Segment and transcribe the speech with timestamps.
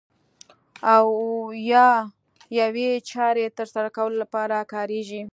[0.95, 1.05] او
[1.71, 1.87] یا
[2.59, 5.21] یوې چارې ترسره کولو لپاره کاریږي.